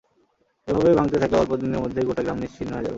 এভাবে 0.67 0.91
ভাঙতে 0.97 1.17
থাকলে 1.21 1.37
অল্প 1.37 1.51
দিনের 1.61 1.81
মধ্যেই 1.83 2.07
গোটা 2.07 2.21
গ্রাম 2.25 2.37
নিশ্চিহ্ন 2.43 2.71
হয়ে 2.71 2.77
যাবে। 2.77 2.89